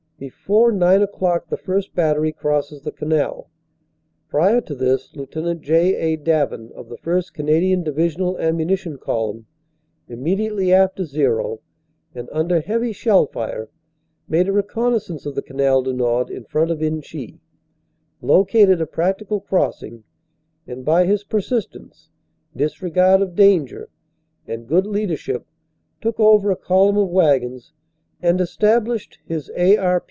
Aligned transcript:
Before 0.19 0.71
nine 0.71 1.01
o 1.01 1.07
clock 1.07 1.49
the 1.49 1.57
first 1.57 1.95
battery 1.95 2.31
crosses 2.31 2.83
the 2.83 2.91
canal. 2.91 3.49
Prior 4.29 4.61
to 4.61 4.75
this, 4.75 5.15
Lt. 5.15 5.61
J. 5.61 5.95
A. 5.95 6.15
Davin, 6.15 6.71
of 6.73 6.89
the 6.89 6.97
1st. 6.99 7.33
Canadian 7.33 7.81
Divisional 7.83 8.37
Ammunition 8.37 8.99
Column, 8.99 9.47
immediately 10.07 10.71
after 10.71 11.05
"zero" 11.05 11.61
and 12.13 12.29
under 12.31 12.61
heavy 12.61 12.91
shell 12.91 13.25
fire 13.25 13.69
made 14.29 14.47
a 14.47 14.51
reconnaissance 14.53 15.25
of 15.25 15.33
the 15.33 15.41
Canal 15.41 15.81
du 15.81 15.91
Nord 15.91 16.29
in 16.29 16.43
front 16.45 16.69
of 16.69 16.83
Inchy, 16.83 17.39
218 18.21 18.21
CANADA 18.21 18.21
S 18.21 18.21
HUNDRED 18.21 18.21
DAYS 18.21 18.29
located 18.29 18.81
a 18.81 18.85
practical 18.93 19.39
crossing, 19.41 20.03
and 20.67 20.85
by 20.85 21.07
his 21.07 21.23
persistance, 21.23 22.09
disregard 22.55 23.23
of 23.23 23.33
danger 23.35 23.89
and 24.47 24.67
good 24.67 24.85
leadership 24.85 25.47
took 25.99 26.19
over 26.19 26.51
a 26.51 26.55
column 26.55 26.97
of 26.97 27.09
wagons 27.09 27.73
and 28.21 28.39
established 28.39 29.17
his 29.25 29.49
A. 29.57 29.77
R. 29.77 29.99